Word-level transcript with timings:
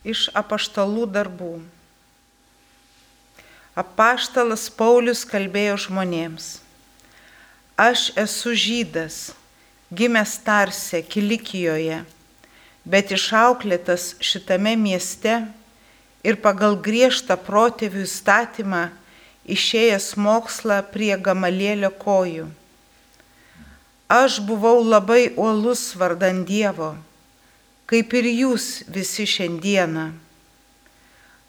Iš 0.00 0.30
apaštalų 0.32 1.04
darbų. 1.12 1.58
Apaštalas 3.76 4.70
Paulius 4.72 5.26
kalbėjo 5.28 5.76
žmonėms. 5.84 6.46
Aš 7.80 8.08
esu 8.16 8.54
žydas, 8.56 9.30
gimęs 9.92 10.38
Tarse, 10.44 11.02
Kilikijoje, 11.04 12.00
bet 12.84 13.12
išauklėtas 13.12 14.14
šitame 14.20 14.72
mieste 14.76 15.36
ir 16.24 16.40
pagal 16.40 16.76
griežtą 16.80 17.36
protėvių 17.40 18.04
įstatymą 18.08 18.86
išėjęs 19.48 20.14
mokslą 20.16 20.80
prie 20.92 21.12
gamalėlio 21.16 21.92
kojų. 22.00 22.48
Aš 24.10 24.40
buvau 24.42 24.80
labai 24.82 25.30
uolus 25.36 25.92
vardan 25.94 26.42
Dievo, 26.48 26.96
kaip 27.90 28.14
ir 28.14 28.28
jūs 28.30 28.66
visi 28.86 29.26
šiandieną. 29.26 30.12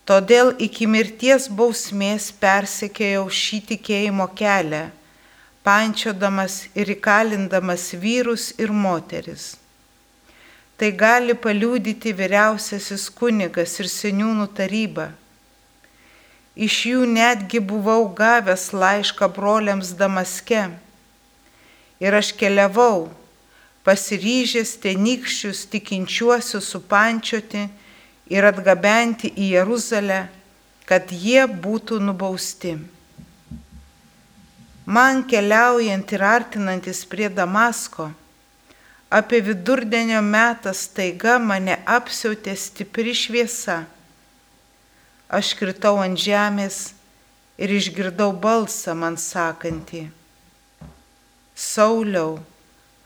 Todėl 0.09 0.55
iki 0.65 0.87
mirties 0.89 1.45
bausmės 1.53 2.31
persekėjau 2.41 3.27
šį 3.29 3.59
tikėjimo 3.69 4.25
kelią, 4.35 4.87
pančiodamas 5.61 6.65
ir 6.73 6.89
įkalindamas 6.97 7.91
vyrus 8.01 8.49
ir 8.57 8.73
moteris. 8.73 9.53
Tai 10.81 10.89
gali 10.97 11.37
paliūdyti 11.37 12.15
vyriausiasis 12.17 13.07
kunigas 13.13 13.77
ir 13.79 13.89
seniūnų 13.93 14.49
taryba. 14.57 15.11
Iš 16.57 16.77
jų 16.89 17.05
netgi 17.05 17.61
buvau 17.61 18.07
gavęs 18.17 18.71
laišką 18.73 19.29
broliams 19.35 19.93
Damaske 19.95 20.65
Ir 22.01 22.15
aš 22.17 22.31
keliavau, 22.33 23.11
pasiryžęs 23.85 24.75
tenykščius 24.83 25.65
tikinčiuosius 25.71 26.69
supančioti 26.73 27.65
ir 28.31 28.47
atgabenti 28.47 29.31
į 29.33 29.51
Jeruzalę, 29.57 30.21
kad 30.85 31.11
jie 31.11 31.43
būtų 31.47 31.99
nubausti. 32.03 32.75
Man 34.85 35.23
keliaujant 35.29 36.11
ir 36.11 36.23
artinantis 36.25 37.03
prie 37.07 37.29
Damasko, 37.29 38.09
apie 39.11 39.41
vidurdienio 39.45 40.21
metą 40.23 40.73
staiga 40.75 41.37
mane 41.39 41.77
apsiautė 41.85 42.55
stipri 42.57 43.13
šviesa. 43.15 43.83
Aš 45.31 45.53
kritau 45.59 45.97
ant 46.03 46.19
žemės 46.19 46.91
ir 47.61 47.71
išgirdau 47.71 48.33
balsą 48.35 48.95
man 48.97 49.15
sakantį 49.19 50.09
Sauliau, 51.61 52.39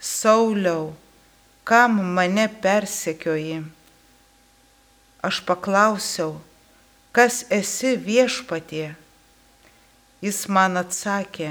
Sauliau, 0.06 0.94
kam 1.64 1.98
mane 2.14 2.46
persekioji? 2.62 3.58
Aš 5.26 5.40
paklausiau, 5.48 6.36
kas 7.10 7.42
esi 7.50 7.96
viešpatie? 8.06 8.92
Jis 10.22 10.38
man 10.46 10.78
atsakė, 10.78 11.50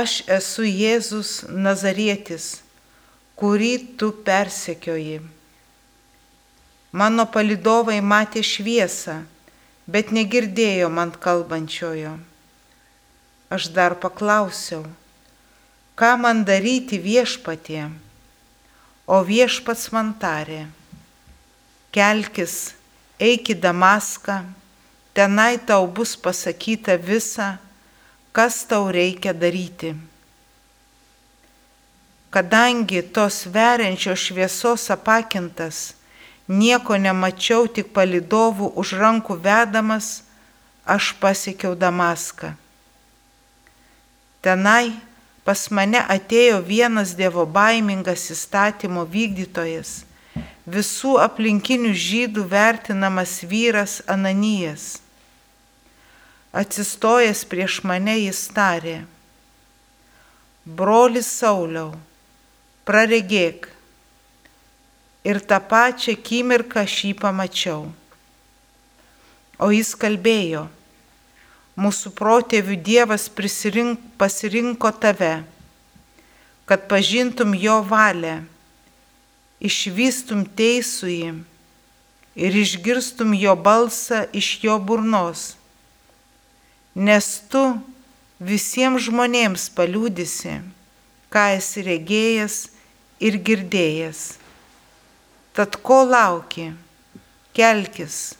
aš 0.00 0.18
esu 0.40 0.66
Jėzus 0.66 1.46
Nazarietis, 1.46 2.50
kurį 3.38 3.72
tu 3.94 4.10
persekioji. 4.26 5.22
Mano 6.90 7.30
palidovai 7.30 8.02
matė 8.02 8.42
šviesą, 8.42 9.20
bet 9.86 10.10
negirdėjo 10.10 10.90
man 10.90 11.14
kalbančiojo. 11.14 12.18
Aš 13.54 13.70
dar 13.76 13.94
paklausiau, 14.02 14.82
ką 15.98 16.14
man 16.22 16.44
daryti 16.46 16.98
viešpatie? 17.02 17.90
O 19.08 19.18
viešpats 19.26 19.88
man 19.90 20.12
tarė, 20.14 20.68
kelkis, 21.90 22.74
eik 23.18 23.50
į 23.50 23.56
Damaską, 23.58 24.44
tenai 25.16 25.56
tau 25.58 25.88
bus 25.90 26.14
pasakyta 26.14 26.94
visa, 27.02 27.56
kas 28.30 28.62
tau 28.70 28.92
reikia 28.94 29.34
daryti. 29.34 29.96
Kadangi 32.30 33.02
tos 33.02 33.48
veriančios 33.48 34.28
šviesos 34.28 34.86
apakintas, 34.94 35.96
nieko 36.46 36.94
nemačiau, 37.00 37.66
tik 37.66 37.90
palidovų 37.96 38.70
už 38.78 38.94
rankų 39.00 39.40
vedamas, 39.42 40.22
aš 40.84 41.16
pasiekiau 41.18 41.74
Damaską. 41.74 42.52
Tenai 44.44 45.07
pas 45.48 45.62
mane 45.72 46.02
atėjo 46.12 46.58
vienas 46.60 47.14
Dievo 47.16 47.46
baimingas 47.48 48.26
įstatymo 48.34 49.06
vykdytojas, 49.08 50.02
visų 50.68 51.14
aplinkinių 51.24 51.94
žydų 51.96 52.44
vertinamas 52.50 53.38
vyras 53.48 54.02
Ananijas. 54.04 54.98
Atsistojęs 56.52 57.46
prieš 57.48 57.78
mane 57.88 58.18
jis 58.26 58.42
tarė, 58.52 58.98
brolis 60.68 61.32
Sauliau, 61.40 61.94
praregėk. 62.84 63.70
Ir 65.24 65.40
tą 65.48 65.62
pačią 65.64 66.12
akimirką 66.18 66.84
aš 66.84 66.98
jį 67.06 67.14
pamačiau. 67.24 67.86
O 69.56 69.72
jis 69.72 69.96
kalbėjo, 69.96 70.68
mūsų 71.78 72.10
protėvių 72.18 72.76
Dievas 72.82 73.28
pasirinko 73.30 74.90
tave, 74.98 75.34
kad 76.66 76.88
pažintum 76.90 77.54
jo 77.54 77.78
valią, 77.86 78.40
išvystum 79.62 80.44
teisųjį 80.58 81.36
ir 82.38 82.58
išgirstum 82.62 83.32
jo 83.34 83.54
balsą 83.54 84.24
iš 84.34 84.58
jo 84.62 84.78
burnos, 84.82 85.54
nes 86.94 87.30
tu 87.50 87.62
visiems 88.38 89.06
žmonėms 89.06 89.70
paliūdisi, 89.74 90.58
ką 91.30 91.46
esi 91.58 91.86
regėjęs 91.86 92.60
ir 93.22 93.38
girdėjęs. 93.42 94.38
Tad 95.54 95.78
ko 95.82 96.04
lauki? 96.06 96.70
Kelkis, 97.54 98.36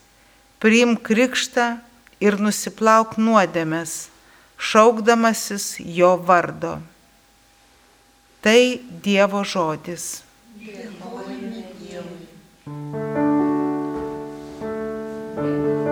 priimk 0.62 1.03
krikštą 1.06 1.78
ir 2.21 2.39
nusiplauk 2.43 3.17
nuodėmės, 3.21 4.09
šaukdamasis 4.59 5.77
jo 5.99 6.17
vardo. 6.31 6.79
Tai 8.43 8.61
Dievo 9.05 9.45
žodis. 9.47 10.23
Dėkojame 10.59 11.65
Dievui. 11.79 12.27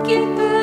Kita 0.07 0.56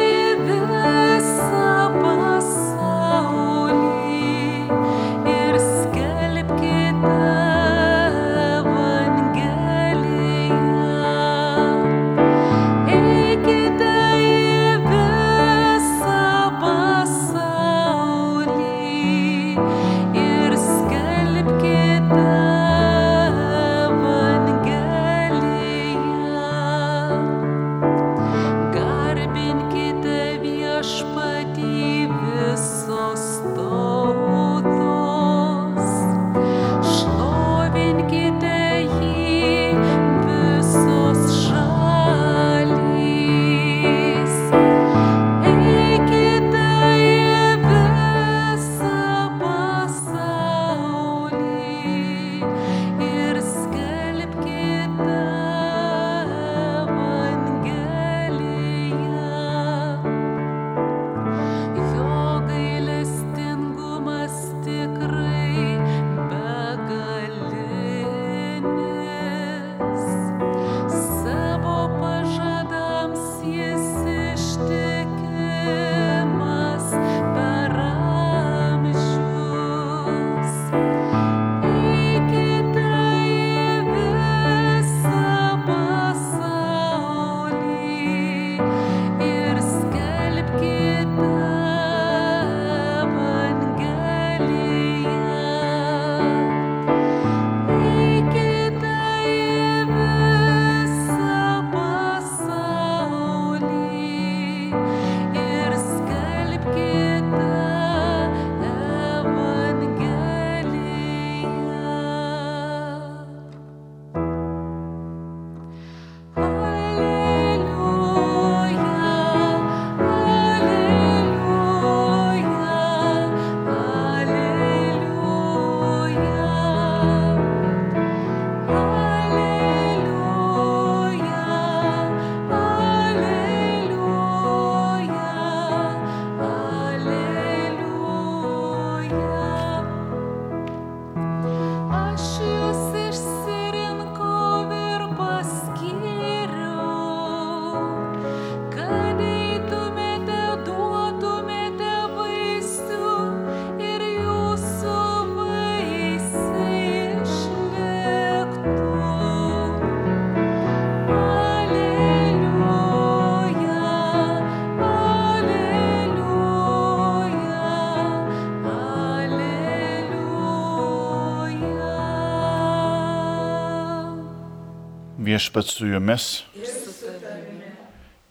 Viešpat 175.34 175.66
su 175.66 175.86
jumis. 175.86 176.44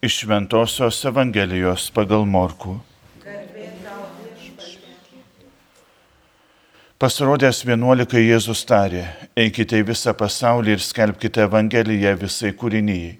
Iš 0.00 0.22
Ventosios 0.24 1.02
Evangelijos 1.04 1.90
pagal 1.92 2.22
Morkų. 2.24 2.78
Pasirodęs 6.96 7.60
vienuolikai 7.68 8.22
Jėzus 8.24 8.64
tarė, 8.64 9.02
eikite 9.36 9.82
į 9.82 9.88
visą 9.90 10.16
pasaulį 10.16 10.78
ir 10.78 10.86
skelbkite 10.86 11.44
Evangeliją 11.44 12.14
visai 12.24 12.54
kūrinyjei. 12.56 13.18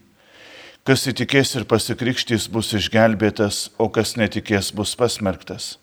Kas 0.88 1.04
įtikės 1.12 1.52
ir 1.60 1.68
pasikrikštys 1.68 2.48
bus 2.56 2.72
išgelbėtas, 2.80 3.66
o 3.76 3.92
kas 3.92 4.16
netikės 4.16 4.72
bus 4.72 4.96
pasmerktas. 4.96 5.74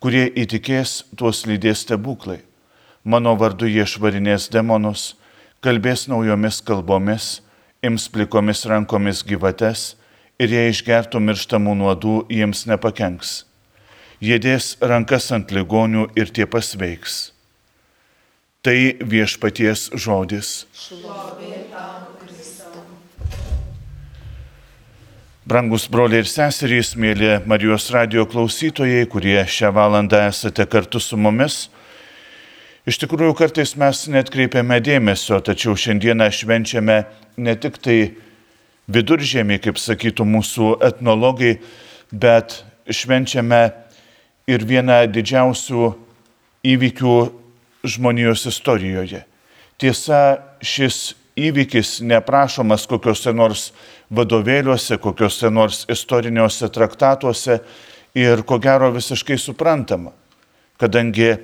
Kurie 0.00 0.24
įtikės, 0.40 1.02
tuos 1.20 1.44
lydės 1.44 1.84
stebuklai. 1.84 2.40
Mano 3.04 3.36
vardu 3.36 3.68
jie 3.68 3.84
švarinės 3.84 4.48
demonus 4.48 5.10
kalbės 5.60 6.06
naujomis 6.08 6.60
kalbomis, 6.64 7.40
ims 7.84 8.08
plikomis 8.12 8.64
rankomis 8.68 9.20
gyvates 9.28 9.94
ir 10.40 10.52
jei 10.54 10.72
išgertų 10.72 11.20
mirštamų 11.20 11.74
nuodų, 11.82 12.14
jiems 12.32 12.64
nepakenks. 12.70 13.44
Jie 14.20 14.38
dės 14.40 14.74
rankas 14.80 15.30
ant 15.32 15.52
ligonių 15.52 16.08
ir 16.16 16.32
tie 16.32 16.46
pasveiks. 16.48 17.32
Tai 18.60 18.76
viešpaties 19.00 19.88
žodis. 19.96 20.66
Brangus 25.48 25.86
broliai 25.88 26.20
ir 26.22 26.28
seserys, 26.28 26.92
mėly 27.00 27.38
Marijos 27.48 27.88
radio 27.92 28.26
klausytojai, 28.28 29.06
kurie 29.08 29.40
šią 29.48 29.72
valandą 29.76 30.20
esate 30.28 30.66
kartu 30.68 31.00
su 31.00 31.16
mumis, 31.16 31.64
Iš 32.88 32.96
tikrųjų, 33.02 33.34
kartais 33.36 33.74
mes 33.76 34.06
net 34.08 34.30
kreipiame 34.32 34.78
dėmesio, 34.80 35.42
tačiau 35.44 35.76
šiandieną 35.76 36.30
švenčiame 36.32 37.02
ne 37.36 37.54
tik 37.60 37.76
tai 37.76 37.98
viduržiemį, 38.88 39.58
kaip 39.60 39.76
sakytų 39.80 40.24
mūsų 40.24 40.70
etnologai, 40.88 41.58
bet 42.08 42.62
švenčiame 42.88 43.60
ir 44.48 44.64
vieną 44.64 45.02
didžiausių 45.12 45.90
įvykių 46.72 47.18
žmonijos 47.84 48.46
istorijoje. 48.48 49.22
Tiesa, 49.80 50.40
šis 50.64 51.14
įvykis 51.40 52.00
neprašomas 52.04 52.88
kokiuose 52.88 53.32
nors 53.36 53.70
vadovėliuose, 54.12 54.98
kokiuose 55.00 55.52
nors 55.52 55.84
istoriniuose 55.92 56.68
traktatuose 56.72 57.60
ir 58.16 58.42
ko 58.48 58.58
gero 58.60 58.90
visiškai 58.92 59.38
suprantama, 59.40 60.12
kadangi 60.80 61.36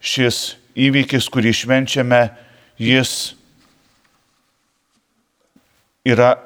šis 0.00 0.56
įvykis, 0.76 1.28
kurį 1.32 1.52
švenčiame, 1.56 2.22
jis 2.78 3.34
yra 6.06 6.36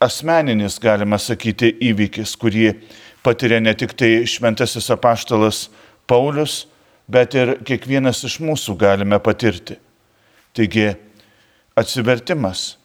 asmeninis, 0.00 0.78
galima 0.80 1.18
sakyti, 1.20 1.72
įvykis, 1.90 2.36
kurį 2.40 2.72
patiria 3.24 3.60
ne 3.60 3.74
tik 3.76 3.96
tai 3.98 4.26
šventasis 4.28 4.90
apaštalas 4.92 5.68
Paulius, 6.08 6.64
bet 7.10 7.34
ir 7.34 7.56
kiekvienas 7.66 8.22
iš 8.26 8.38
mūsų 8.44 8.76
galime 8.80 9.18
patirti. 9.22 9.76
Taigi, 10.54 10.92
atsivertimas. 11.78 12.76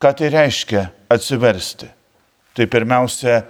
Ką 0.00 0.12
tai 0.16 0.28
reiškia 0.32 0.88
atsiversti? 1.12 1.88
Tai 2.56 2.66
pirmiausia, 2.72 3.42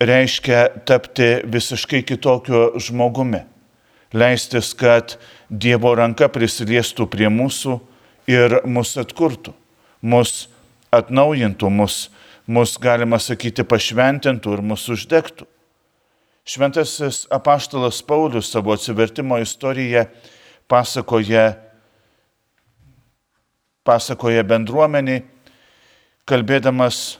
reiškia 0.00 0.84
tapti 0.88 1.30
visiškai 1.48 2.02
kitokiu 2.08 2.74
žmogumi 2.80 3.40
leistis, 4.12 4.72
kad 4.76 5.16
Dievo 5.48 5.94
ranka 5.96 6.28
prisiliestų 6.28 7.08
prie 7.08 7.28
mūsų 7.32 7.78
ir 8.28 8.58
mus 8.68 8.96
atkurtų, 9.00 9.54
mus 10.02 10.48
atnaujintų, 10.92 11.70
mus, 11.72 12.08
mus 12.46 12.76
galima 12.80 13.20
sakyti, 13.20 13.64
pašventintų 13.64 14.58
ir 14.58 14.64
mus 14.64 14.84
uždegtų. 14.92 15.46
Šventasis 16.48 17.26
apaštalas 17.32 18.00
Paulius 18.08 18.48
savo 18.52 18.72
atsivertimo 18.72 19.36
istoriją 19.40 20.06
pasakoja, 20.68 21.58
pasakoja 23.84 24.44
bendruomeniai, 24.48 25.26
kalbėdamas 26.28 27.18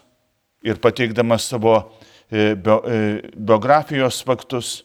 ir 0.65 0.81
pateikdamas 0.81 1.49
savo 1.49 1.77
e, 2.29 2.53
e, 2.53 2.57
biografijos 3.37 4.21
faktus 4.25 4.83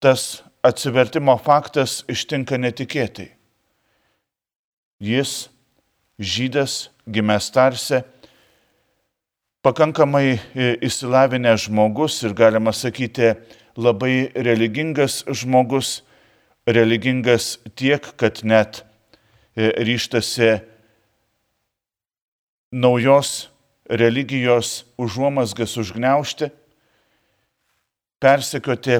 tas 0.00 0.42
atsivertimo 0.62 1.34
faktas 1.42 2.02
ištinka 2.10 2.58
netikėtai. 2.58 3.30
Jis, 4.98 5.48
žydas, 6.18 6.88
gimęs 7.06 7.50
tarse, 7.54 8.02
pakankamai 9.62 10.38
įsilavinęs 10.82 11.68
žmogus 11.68 12.18
ir 12.26 12.34
galima 12.34 12.74
sakyti 12.74 13.34
labai 13.78 14.30
religingas 14.34 15.22
žmogus, 15.30 16.02
religingas 16.66 17.56
tiek, 17.78 18.02
kad 18.18 18.42
net 18.42 18.82
e, 19.54 19.70
ryštasi 19.86 20.58
naujos 22.74 23.48
religijos 23.88 24.82
užuomasgas 25.00 25.78
užgneušti, 25.80 26.50
persekioti 28.20 28.98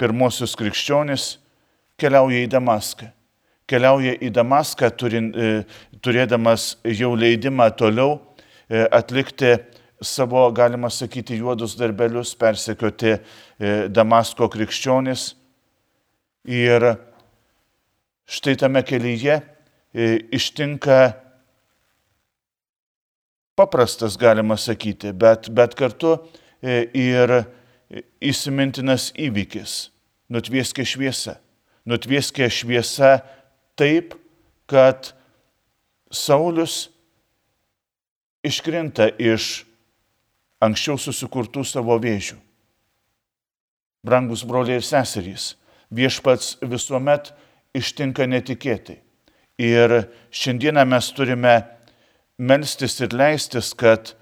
pirmosius 0.00 0.56
krikščionis 0.56 1.34
keliauja 2.00 2.44
į 2.44 2.48
Damaską. 2.50 3.10
Keliauja 3.70 4.16
į 4.18 4.30
Damaską, 4.34 4.88
turin, 4.98 5.30
e, 5.30 5.50
turėdamas 6.02 6.72
jau 6.96 7.12
leidimą 7.14 7.68
toliau 7.78 8.16
e, 8.16 8.82
atlikti 8.82 9.52
savo, 10.02 10.46
galima 10.56 10.90
sakyti, 10.90 11.36
juodus 11.38 11.76
darbelius, 11.78 12.32
persekioti 12.40 13.12
e, 13.14 13.20
Damasko 13.92 14.48
krikščionis. 14.50 15.34
Ir 16.50 16.86
štai 18.30 18.56
tame 18.56 18.80
kelyje 18.86 19.36
ištinka 20.32 20.96
paprastas, 23.58 24.16
galima 24.16 24.56
sakyti, 24.56 25.12
bet, 25.12 25.50
bet 25.52 25.74
kartu 25.76 26.14
ir 26.62 27.34
įsimintinas 28.20 29.10
įvykis- 29.18 29.90
nutvieskė 30.32 30.84
šviesa. 30.86 31.38
Nutvieskė 31.86 32.50
šviesa 32.50 33.22
taip, 33.76 34.14
kad 34.66 35.12
Saulis 36.10 36.88
iškrinta 38.44 39.10
iš 39.18 39.64
anksčiau 40.60 40.98
susikurtų 40.98 41.64
savo 41.64 41.98
vėžių. 41.98 42.36
Brangus 44.04 44.44
broliai 44.44 44.80
ir 44.80 44.86
seserys, 44.86 45.54
viešpats 45.92 46.56
visuomet 46.62 47.32
ištinka 47.76 48.26
netikėtai. 48.26 48.98
Ir 49.60 50.08
šiandieną 50.32 50.86
mes 50.88 51.10
turime 51.12 51.68
melstis 52.38 53.00
ir 53.00 53.12
leistis, 53.12 53.74
kad 53.76 54.14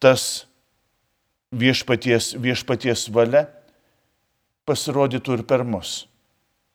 tas 0.00 0.47
viešpaties, 1.52 2.34
viešpaties 2.40 3.08
valia 3.14 3.46
pasirodytų 4.68 5.38
ir 5.38 5.44
per 5.48 5.64
mus, 5.64 6.06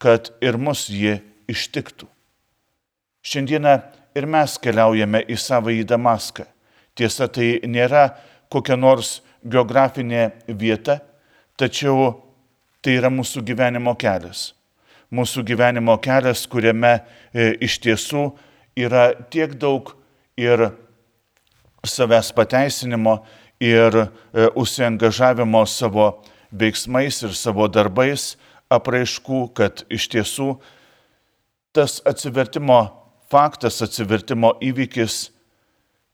kad 0.01 0.31
ir 0.41 0.57
mus 0.57 0.87
jie 0.89 1.19
ištiktų. 1.49 2.07
Šiandieną 3.23 3.75
ir 4.17 4.27
mes 4.27 4.57
keliaujame 4.59 5.23
į 5.29 5.37
savo 5.39 5.71
į 5.73 5.85
Damaską. 5.87 6.45
Tiesa, 6.97 7.27
tai 7.29 7.61
nėra 7.65 8.11
kokia 8.51 8.75
nors 8.77 9.21
geografinė 9.45 10.31
vieta, 10.47 10.99
tačiau 11.57 12.11
tai 12.83 12.97
yra 12.99 13.09
mūsų 13.13 13.43
gyvenimo 13.45 13.95
kelias. 13.99 14.51
Mūsų 15.13 15.43
gyvenimo 15.45 15.95
kelias, 16.01 16.45
kuriame 16.49 16.97
e, 16.97 17.53
iš 17.61 17.77
tiesų 17.83 18.31
yra 18.77 19.11
tiek 19.29 19.53
daug 19.61 19.93
ir 20.37 20.71
savęs 21.85 22.31
pateisinimo, 22.33 23.19
ir 23.63 23.95
e, 23.95 24.07
užsiengažavimo 24.59 25.63
savo 25.65 26.23
veiksmais 26.51 27.21
ir 27.23 27.33
savo 27.37 27.67
darbais 27.71 28.33
apraiškų, 28.73 29.39
kad 29.55 29.85
iš 29.89 30.09
tiesų 30.11 30.49
tas 31.73 32.01
atsivertimo 32.05 32.79
faktas, 33.31 33.81
atsivertimo 33.85 34.53
įvykis 34.61 35.29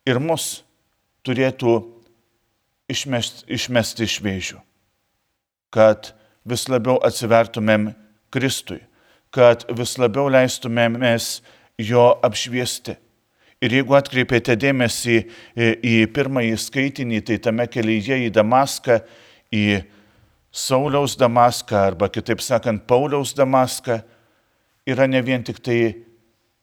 ir 0.07 0.21
mus 0.23 0.61
turėtų 1.25 1.73
išmesti, 2.89 3.47
išmesti 3.51 4.05
iš 4.05 4.19
vėžių, 4.23 4.61
kad 5.73 6.13
vis 6.47 6.67
labiau 6.71 6.99
atsivertumėm 7.05 7.91
Kristui, 8.29 8.79
kad 9.33 9.65
vis 9.73 9.97
labiau 9.97 10.29
leistumėmės 10.31 11.39
jo 11.81 12.11
apšviesti 12.25 12.97
Ir 13.59 13.73
jeigu 13.75 13.95
atkreipėte 13.97 14.55
dėmesį 14.55 15.15
į 15.83 15.95
pirmąjį 16.15 16.59
skaitinį, 16.63 17.21
tai 17.27 17.39
tame 17.43 17.65
kelyje 17.67 18.21
į 18.25 18.29
Damaską, 18.31 19.01
į 19.51 19.81
Sauliaus 20.55 21.17
Damaską 21.19 21.81
arba 21.91 22.07
kitaip 22.07 22.39
sakant 22.41 22.85
Pauliaus 22.87 23.35
Damaską, 23.35 23.99
yra 24.87 25.09
ne 25.11 25.19
vien 25.21 25.43
tik 25.43 25.59
tai 25.59 26.05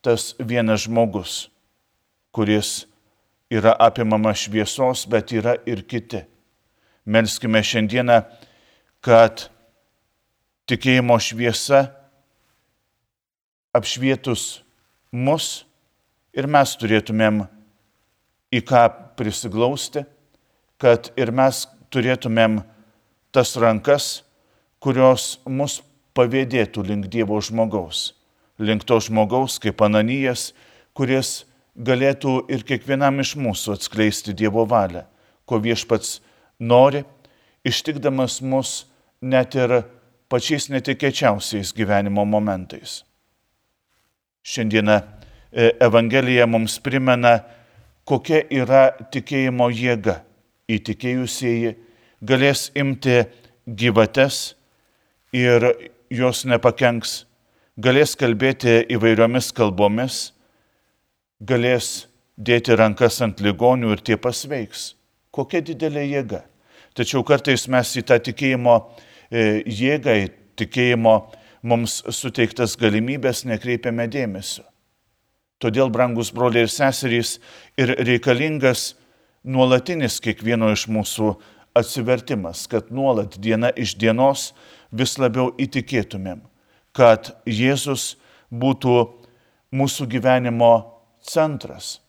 tas 0.00 0.32
vienas 0.40 0.86
žmogus, 0.86 1.50
kuris 2.32 2.86
yra 3.52 3.76
apimama 3.76 4.32
šviesos, 4.34 5.04
bet 5.10 5.36
yra 5.36 5.58
ir 5.68 5.84
kiti. 5.84 6.24
Melskime 7.06 7.60
šiandieną, 7.62 8.22
kad 9.04 9.46
tikėjimo 10.66 11.20
šviesa 11.22 11.84
apšvietus 13.76 14.64
mus 15.12 15.65
ir 16.36 16.46
mes 16.46 16.76
turėtumėm 16.76 17.44
į 18.52 18.62
ką 18.68 18.84
prisiglausti, 19.18 20.04
kad 20.78 21.10
ir 21.16 21.32
mes 21.34 21.64
turėtumėm 21.90 22.60
tas 23.34 23.56
rankas, 23.60 24.22
kurios 24.80 25.36
mus 25.48 25.80
pavėdėtų 26.16 26.84
link 26.86 27.08
Dievo 27.12 27.40
žmogaus, 27.40 28.12
link 28.60 28.84
to 28.88 29.00
žmogaus 29.02 29.58
kaip 29.62 29.82
Ananijas, 29.84 30.52
kuris 30.96 31.44
galėtų 31.76 32.38
ir 32.52 32.64
kiekvienam 32.64 33.20
iš 33.24 33.34
mūsų 33.40 33.76
atskleisti 33.76 34.36
Dievo 34.36 34.64
valią, 34.68 35.04
ko 35.48 35.60
viešpats 35.60 36.20
nori, 36.60 37.04
ištikdamas 37.66 38.40
mus 38.44 38.86
net 39.20 39.56
ir 39.58 39.82
pačiais 40.32 40.70
netikėčiausiais 40.72 41.72
gyvenimo 41.76 42.24
momentais. 42.28 43.02
Šiandieną 44.46 45.00
Evangelija 45.56 46.44
mums 46.46 46.76
primena, 46.84 47.38
kokia 48.04 48.42
yra 48.52 48.90
tikėjimo 49.12 49.70
jėga. 49.72 50.20
Įtikėjusieji 50.68 51.76
galės 52.26 52.68
imti 52.76 53.22
gyvates 53.66 54.56
ir 55.32 55.64
jos 56.10 56.44
nepakenks, 56.44 57.24
galės 57.78 58.16
kalbėti 58.18 58.82
įvairiomis 58.92 59.52
kalbomis, 59.56 60.18
galės 61.40 62.06
dėti 62.36 62.76
rankas 62.76 63.22
ant 63.24 63.40
ligonių 63.40 63.96
ir 63.96 64.04
tie 64.04 64.20
pasveiks. 64.20 64.92
Kokia 65.32 65.62
didelė 65.64 66.04
jėga. 66.04 66.44
Tačiau 66.96 67.24
kartais 67.24 67.66
mes 67.68 67.96
į 67.96 68.04
tą 68.08 68.20
tikėjimo 68.28 68.76
e, 69.28 69.62
jėgą, 69.64 70.14
į 70.24 70.30
tikėjimo 70.56 71.16
mums 71.66 72.02
suteiktas 72.12 72.76
galimybės 72.80 73.44
nekreipiame 73.48 74.08
dėmesio. 74.08 74.64
Todėl, 75.62 75.88
brangus 75.88 76.32
broliai 76.34 76.66
ir 76.66 76.72
seserys, 76.72 77.38
ir 77.80 77.94
reikalingas 78.04 78.94
nuolatinis 79.46 80.18
kiekvieno 80.20 80.68
iš 80.74 80.84
mūsų 80.92 81.32
atsivertimas, 81.76 82.66
kad 82.68 82.90
nuolat 82.92 83.38
diena 83.40 83.70
iš 83.72 83.94
dienos 84.00 84.50
vis 84.92 85.16
labiau 85.20 85.52
įtikėtumėm, 85.60 86.42
kad 86.96 87.32
Jėzus 87.48 88.16
būtų 88.52 88.96
mūsų 89.76 90.08
gyvenimo 90.12 90.72
centras. 91.24 92.00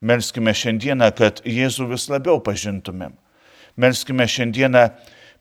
Melskime 0.00 0.54
šiandieną, 0.56 1.10
kad 1.16 1.42
Jėzų 1.44 1.90
vis 1.90 2.08
labiau 2.08 2.40
pažintumėm. 2.44 3.12
Melskime 3.80 4.24
šiandieną 4.28 4.86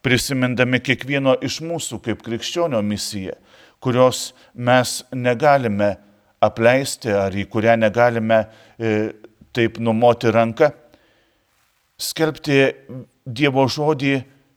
prisimindami 0.03 0.81
kiekvieno 0.83 1.37
iš 1.43 1.61
mūsų 1.63 2.01
kaip 2.03 2.23
krikščionio 2.23 2.81
misiją, 2.83 3.35
kurios 3.79 4.33
mes 4.55 5.01
negalime 5.15 5.95
apleisti 6.41 7.11
ar 7.13 7.35
į 7.35 7.45
kurią 7.51 7.75
negalime 7.79 8.43
e, 8.77 9.11
taip 9.55 9.79
numoti 9.83 10.31
ranką. 10.31 10.71
Skelbti 11.99 12.61
Dievo 13.29 13.65
žodį 13.69 14.13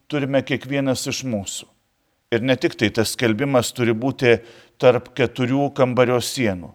turime 0.09 0.41
kiekvienas 0.47 1.07
iš 1.11 1.25
mūsų. 1.29 1.67
Ir 2.33 2.45
ne 2.47 2.55
tik 2.57 2.79
tai 2.81 2.89
tas 2.95 3.13
skelbimas 3.13 3.75
turi 3.77 3.93
būti 3.93 4.39
tarp 4.81 5.11
keturių 5.17 5.67
kambario 5.77 6.21
sienų 6.23 6.73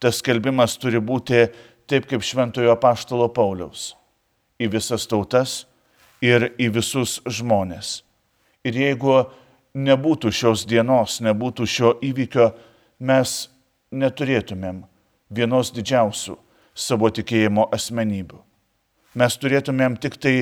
tas 0.00 0.20
skelbimas 0.20 0.76
turi 0.80 1.00
būti 1.00 1.46
taip 1.88 2.08
kaip 2.10 2.24
šventojo 2.24 2.76
paštalo 2.80 3.28
Pauliaus- 3.32 3.94
į 4.62 4.70
visas 4.72 5.06
tautas 5.06 5.64
ir 6.20 6.52
į 6.58 6.72
visus 6.72 7.20
žmonės. 7.24 8.02
Ir 8.64 8.72
jeigu 8.72 9.30
nebūtų 9.74 10.32
šios 10.32 10.66
dienos, 10.66 11.20
nebūtų 11.20 11.66
šio 11.66 12.00
įvykio, 12.00 12.54
mes 13.00 13.48
neturėtumėm 13.92 14.84
vienos 15.30 15.72
didžiausių 15.74 16.36
savo 16.76 17.10
tikėjimo 17.10 17.68
asmenybių. 17.72 18.38
Mes 19.16 19.36
turėtumėm 19.40 19.96
tik 20.00 20.18
tai 20.20 20.36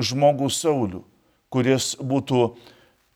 žmogų 0.00 0.48
Saulių, 0.50 1.04
kuris 1.52 1.94
būtų 2.00 2.44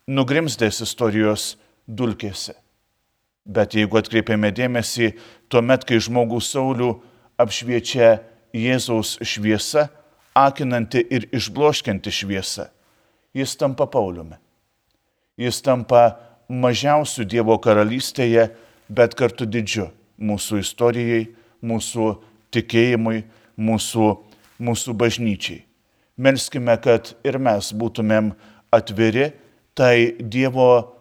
nugrimzdęs 0.09 0.83
istorijos 0.85 1.55
dulkėse 1.89 2.59
Bet 3.49 3.73
jeigu 3.73 3.97
atkreipiame 3.97 4.51
dėmesį, 4.53 5.15
tuomet, 5.49 5.87
kai 5.89 5.97
žmogų 6.05 6.37
Saulių 6.45 6.91
apšviečia 7.41 8.19
Jėzaus 8.53 9.15
šviesa, 9.25 9.87
akinanti 10.37 11.01
ir 11.01 11.25
išbloškianti 11.33 12.13
šviesa, 12.13 12.69
jis 13.33 13.57
tampa 13.57 13.87
Pauliumi. 13.89 14.37
Jis 15.41 15.63
tampa 15.65 16.19
mažiausių 16.53 17.25
Dievo 17.25 17.57
karalystėje, 17.63 18.51
bet 18.89 19.15
kartu 19.19 19.47
didžiu 19.47 19.89
mūsų 20.19 20.61
istorijai, 20.63 21.29
mūsų 21.63 22.11
tikėjimui, 22.55 23.23
mūsų, 23.59 24.11
mūsų 24.59 24.95
bažnyčiai. 24.99 25.65
Melskime, 26.19 26.75
kad 26.83 27.13
ir 27.27 27.39
mes 27.39 27.71
būtumėm 27.79 28.33
atviri 28.75 29.31
tai 29.79 30.17
Dievo 30.19 30.99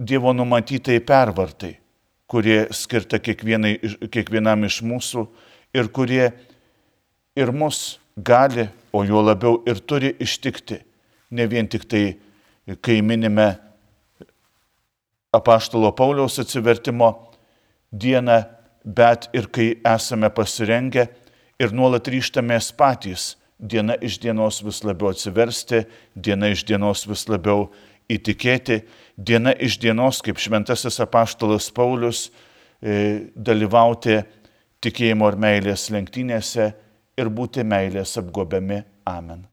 Dievo 0.00 0.32
numatytai 0.32 0.96
pervartai, 1.04 1.74
kurie 2.24 2.62
skirta 2.72 3.18
kiekvienam 3.20 4.64
iš 4.64 4.78
mūsų 4.80 5.26
ir 5.76 5.90
kurie 5.92 6.30
ir 7.36 7.52
mus 7.52 7.98
gali, 8.16 8.64
o 8.96 9.04
jo 9.04 9.20
labiau 9.20 9.58
ir 9.68 9.82
turi 9.84 10.14
ištikti. 10.16 10.80
Ne 11.36 11.44
vien 11.46 11.68
tik 11.68 11.84
tai, 11.84 12.16
kai 12.80 13.02
minime 13.04 13.58
apaštalo 15.32 15.92
Pauliaus 15.96 16.38
atsivertimo 16.42 17.10
dieną, 17.92 18.42
bet 18.84 19.28
ir 19.36 19.50
kai 19.52 19.74
esame 19.86 20.30
pasirengę 20.32 21.06
ir 21.60 21.74
nuolat 21.76 22.08
ryštamės 22.08 22.72
patys 22.76 23.34
diena 23.60 23.94
iš 24.00 24.18
dienos 24.22 24.62
vis 24.64 24.80
labiau 24.84 25.12
atsiversti, 25.12 25.84
diena 26.16 26.48
iš 26.48 26.64
dienos 26.64 27.04
vis 27.08 27.26
labiau 27.28 27.68
įtikėti 28.10 28.80
diena 29.16 29.52
iš 29.52 29.78
dienos, 29.82 30.22
kaip 30.24 30.40
šventasis 30.40 31.00
apaštalas 31.04 31.70
Paulius, 31.74 32.30
e, 32.80 33.30
dalyvauti 33.36 34.22
tikėjimo 34.80 35.28
ir 35.30 35.38
meilės 35.44 35.90
lenktynėse 35.92 36.72
ir 37.20 37.32
būti 37.36 37.64
meilės 37.66 38.16
apgobiami. 38.20 38.82
Amen. 39.06 39.44